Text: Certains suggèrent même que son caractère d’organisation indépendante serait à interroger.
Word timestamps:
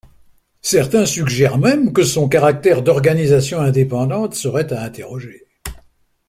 Certains 0.63 1.05
suggèrent 1.05 1.59
même 1.59 1.93
que 1.93 2.03
son 2.03 2.27
caractère 2.27 2.81
d’organisation 2.81 3.59
indépendante 3.59 4.33
serait 4.33 4.73
à 4.73 4.81
interroger. 4.81 5.45